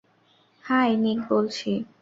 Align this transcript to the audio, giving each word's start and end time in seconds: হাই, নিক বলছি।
হাই, 0.63 0.89
নিক 0.97 1.19
বলছি। 1.29 1.71